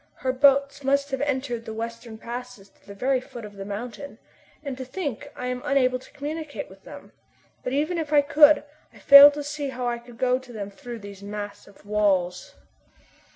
Her 0.15 0.33
boats 0.33 0.83
must 0.83 1.11
have 1.11 1.21
entered 1.21 1.63
the 1.65 1.75
western 1.75 2.17
passes 2.17 2.69
to 2.69 2.87
the 2.87 2.95
very 2.95 3.21
foot 3.21 3.45
of 3.45 3.53
the 3.55 3.63
mountain. 3.65 4.17
And 4.63 4.75
to 4.79 4.83
think 4.83 5.27
I 5.35 5.45
am 5.45 5.61
unable 5.63 5.99
to 5.99 6.11
communicate 6.11 6.71
with 6.71 6.83
them! 6.85 7.11
But 7.63 7.73
even 7.73 7.99
if 7.99 8.11
I 8.11 8.21
could, 8.23 8.63
I 8.91 8.97
fail 8.97 9.29
to 9.29 9.43
see 9.43 9.69
how 9.69 9.85
I 9.87 9.99
could 9.99 10.17
go 10.17 10.39
to 10.39 10.51
them 10.51 10.71
through 10.71 11.01
these 11.01 11.21
massive 11.21 11.85
walls." 11.85 12.55